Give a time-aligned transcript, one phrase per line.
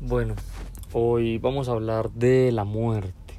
[0.00, 0.36] Bueno,
[0.92, 3.34] hoy vamos a hablar de la muerte.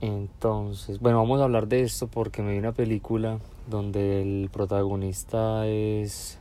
[0.00, 5.64] Entonces, bueno, vamos a hablar de esto porque me vi una película donde el protagonista
[5.68, 6.40] es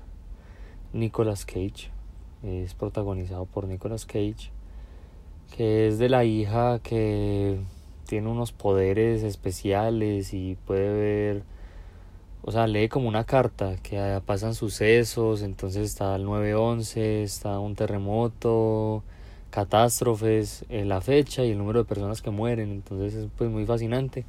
[0.94, 1.92] Nicolas Cage.
[2.42, 4.50] Es protagonizado por Nicolas Cage,
[5.56, 7.60] que es de la hija que
[8.08, 11.44] tiene unos poderes especiales y puede ver,
[12.42, 17.76] o sea, lee como una carta que pasan sucesos, entonces está el 911, está un
[17.76, 19.04] terremoto,
[19.50, 23.66] catástrofes, eh, la fecha y el número de personas que mueren, entonces es pues muy
[23.66, 24.26] fascinante.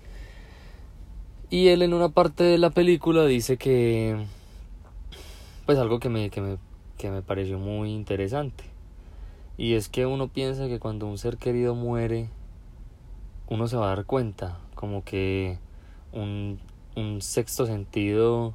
[1.51, 4.17] Y él en una parte de la película dice que
[5.67, 6.59] pues algo que me, que me,
[6.98, 8.65] que me pareció muy interesante.
[9.56, 12.29] Y es que uno piensa que cuando un ser querido muere,
[13.48, 15.59] uno se va a dar cuenta, como que
[16.12, 16.59] un,
[16.97, 18.55] un sexto sentido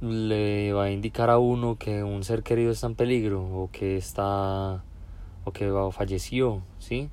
[0.00, 3.96] le va a indicar a uno que un ser querido está en peligro o que
[3.96, 4.82] está
[5.44, 7.10] o que falleció, ¿sí?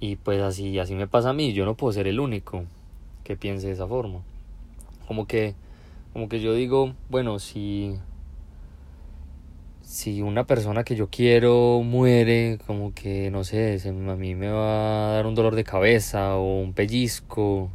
[0.00, 2.64] Y pues así así me pasa a mí, yo no puedo ser el único
[3.24, 4.20] que piense de esa forma.
[5.06, 5.54] Como que
[6.12, 7.98] como que yo digo, bueno, si
[9.82, 15.10] si una persona que yo quiero muere, como que no sé, a mí me va
[15.10, 17.70] a dar un dolor de cabeza o un pellizco.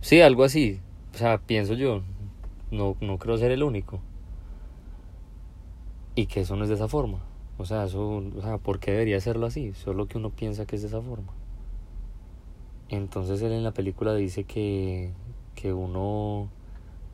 [0.00, 0.80] Sí, algo así.
[1.14, 2.02] O sea, pienso yo,
[2.70, 4.00] no, no creo ser el único.
[6.14, 7.20] Y que eso no es de esa forma.
[7.58, 9.74] O sea, eso, o sea, ¿por qué debería serlo así?
[9.74, 11.32] Solo que uno piensa que es de esa forma.
[12.88, 15.12] Entonces él en la película dice que,
[15.54, 16.48] que uno,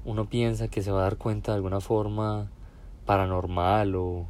[0.05, 2.51] uno piensa que se va a dar cuenta de alguna forma
[3.05, 4.27] paranormal o,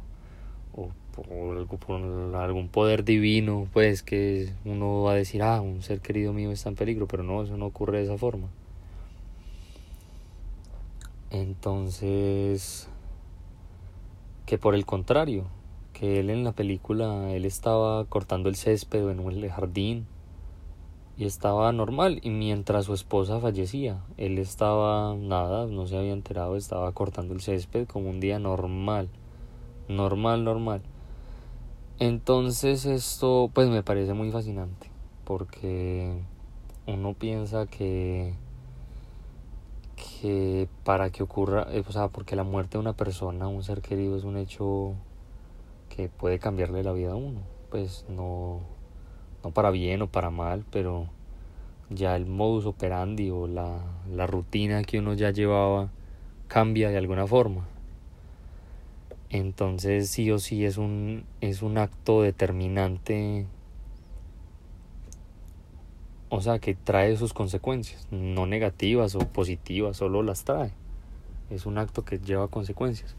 [1.23, 6.51] por algún poder divino, pues que uno va a decir, ah, un ser querido mío
[6.51, 8.47] está en peligro, pero no, eso no ocurre de esa forma.
[11.29, 12.87] Entonces,
[14.45, 15.45] que por el contrario,
[15.93, 20.05] que él en la película, él estaba cortando el césped en el jardín
[21.17, 26.55] y estaba normal y mientras su esposa fallecía, él estaba nada, no se había enterado,
[26.55, 29.09] estaba cortando el césped como un día normal,
[29.89, 30.81] normal, normal.
[31.99, 34.91] Entonces esto pues me parece muy fascinante
[35.25, 36.13] porque
[36.85, 38.35] uno piensa que
[39.95, 43.81] que para que ocurra, eh, o sea, porque la muerte de una persona, un ser
[43.81, 44.93] querido, es un hecho
[45.89, 47.41] que puede cambiarle la vida a uno.
[47.71, 48.61] Pues no,
[49.43, 51.07] no para bien o para mal, pero
[51.89, 53.79] ya el modus operandi o la,
[54.11, 55.89] la rutina que uno ya llevaba
[56.47, 57.67] cambia de alguna forma.
[59.29, 63.45] Entonces sí o sí es un, es un acto determinante
[66.29, 70.71] o sea, que trae sus consecuencias, no negativas o positivas, solo las trae.
[71.49, 73.15] Es un acto que lleva consecuencias.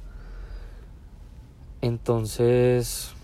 [1.81, 3.15] Entonces,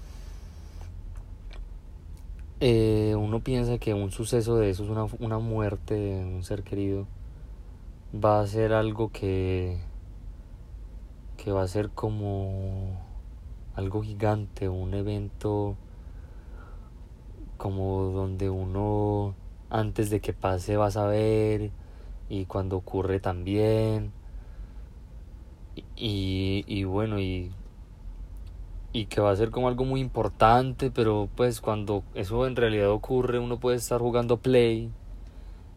[2.61, 6.63] eh, uno piensa que un suceso de eso es una, una muerte de un ser
[6.63, 7.07] querido,
[8.15, 9.79] va a ser algo que,
[11.45, 12.99] que va a ser como
[13.77, 15.77] algo gigante, un evento
[17.59, 19.35] como donde uno
[19.69, 21.71] antes de que pase vas a ver
[22.31, 24.13] y cuando ocurre también.
[25.97, 27.53] Y, y bueno y
[28.93, 32.91] y que va a ser como algo muy importante pero pues cuando eso en realidad
[32.91, 34.91] ocurre uno puede estar jugando play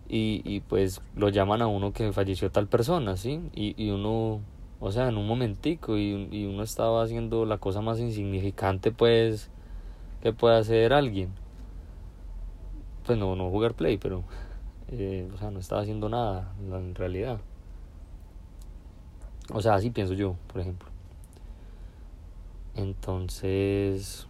[0.07, 4.41] y, y pues lo llaman a uno que falleció tal persona sí y, y uno
[4.79, 9.49] o sea en un momentico y, y uno estaba haciendo la cosa más insignificante pues
[10.21, 11.31] que puede hacer alguien
[13.07, 14.23] pues no, no jugar play, pero
[14.89, 17.39] eh, o sea, no estaba haciendo nada en realidad.
[19.53, 20.89] O sea, así pienso yo, por ejemplo.
[22.75, 24.27] Entonces,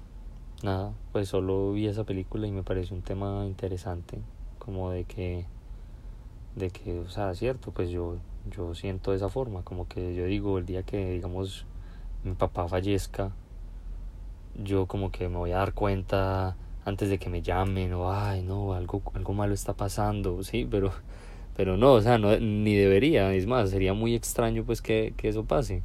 [0.64, 4.20] nada, pues solo vi esa película y me pareció un tema interesante,
[4.60, 5.46] como de que,
[6.56, 8.18] de que, o sea, cierto, pues yo,
[8.50, 11.66] yo siento de esa forma, como que yo digo, el día que, digamos,
[12.24, 13.32] mi papá fallezca,
[14.64, 16.56] yo como que me voy a dar cuenta
[16.86, 20.92] antes de que me llamen o ay no algo algo malo está pasando sí pero
[21.56, 25.28] pero no o sea no ni debería es más sería muy extraño pues que, que
[25.30, 25.84] eso pase.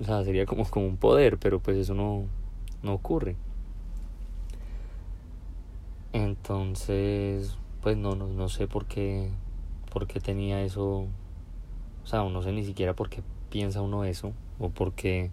[0.00, 2.26] O sea sería como como un poder pero pues eso no
[2.82, 3.36] no ocurre.
[6.12, 9.30] Entonces pues no no, no sé por qué
[9.88, 11.06] por qué tenía eso
[12.02, 15.30] o sea no sé ni siquiera por qué piensa uno eso o por qué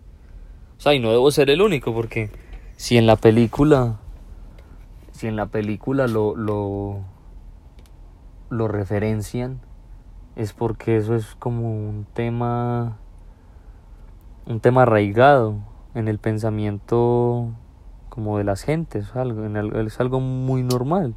[0.77, 2.29] o sea y no debo ser el único porque
[2.75, 3.99] si en la película
[5.15, 6.99] si en la película lo, lo,
[8.49, 9.61] lo referencian,
[10.35, 12.97] es porque eso es como un tema,
[14.45, 15.55] un tema arraigado,
[15.93, 17.47] en el pensamiento
[18.09, 19.45] como de las gentes, es algo,
[19.79, 21.15] es algo muy normal.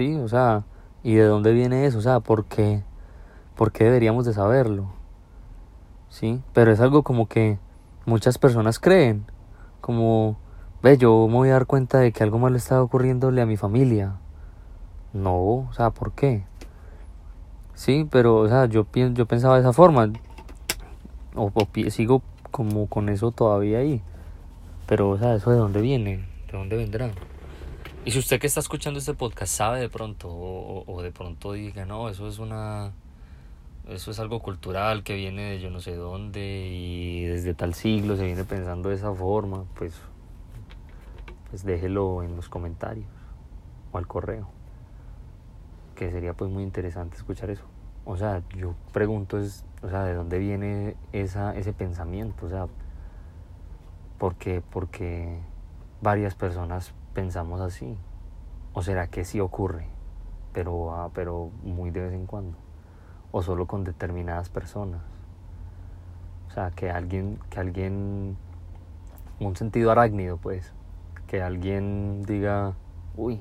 [0.00, 0.64] Sí, o sea,
[1.02, 1.98] ¿y de dónde viene eso?
[1.98, 2.82] O sea, ¿por qué,
[3.54, 4.86] ¿por qué deberíamos de saberlo?
[6.08, 7.58] Sí, pero es algo como que
[8.06, 9.26] muchas personas creen,
[9.82, 10.38] como,
[10.82, 13.58] ve, yo me voy a dar cuenta de que algo malo está ocurriéndole a mi
[13.58, 14.14] familia.
[15.12, 16.46] No, o sea, ¿por qué?
[17.74, 20.10] Sí, pero, o sea, yo, yo pensaba de esa forma,
[21.34, 24.00] o, o sigo como con eso todavía ahí,
[24.86, 26.26] pero, o sea, ¿eso de dónde viene?
[26.50, 27.10] ¿De dónde vendrá?
[28.02, 31.84] Y si usted que está escuchando este podcast sabe de pronto, o, de pronto diga,
[31.84, 32.92] no, eso es una.
[33.88, 38.16] Eso es algo cultural que viene de yo no sé dónde y desde tal siglo
[38.16, 39.94] se viene pensando de esa forma, pues,
[41.50, 43.08] pues déjelo en los comentarios
[43.92, 44.48] o al correo.
[45.94, 47.64] Que sería pues muy interesante escuchar eso.
[48.06, 52.46] O sea, yo pregunto es, o sea, ¿de dónde viene esa, ese pensamiento?
[52.46, 52.66] O sea,
[54.18, 55.38] porque, porque
[56.00, 57.98] varias personas pensamos así?
[58.72, 59.84] ¿O será que sí ocurre,
[60.54, 62.56] pero, ah, pero muy de vez en cuando?
[63.30, 65.02] ¿O solo con determinadas personas?
[66.48, 68.38] O sea, que alguien, que alguien,
[69.38, 70.72] un sentido arácnido, pues,
[71.26, 72.72] que alguien diga,
[73.18, 73.38] uy,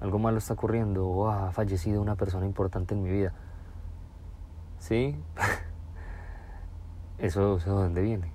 [0.00, 3.32] algo malo está ocurriendo, o ha fallecido una persona importante en mi vida.
[4.80, 5.16] ¿Sí?
[7.18, 8.32] eso, eso de dónde viene.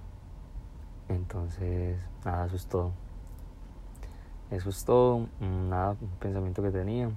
[1.10, 2.94] Entonces, nada, eso es todo.
[4.52, 7.10] Eso es todo, nada, pensamiento que tenía.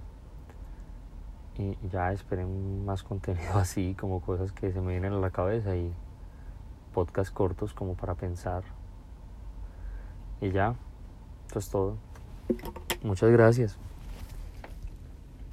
[1.58, 5.76] Y ya esperen más contenido así, como cosas que se me vienen a la cabeza
[5.76, 5.92] y
[6.92, 8.64] podcast cortos como para pensar.
[10.40, 10.74] Y ya,
[11.48, 11.96] eso es todo.
[13.02, 13.78] Muchas gracias.